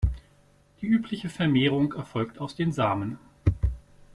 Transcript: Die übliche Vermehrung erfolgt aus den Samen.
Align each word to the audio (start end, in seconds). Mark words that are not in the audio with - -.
Die 0.81 0.87
übliche 0.87 1.29
Vermehrung 1.29 1.93
erfolgt 1.93 2.39
aus 2.39 2.55
den 2.55 2.71
Samen. 2.71 3.19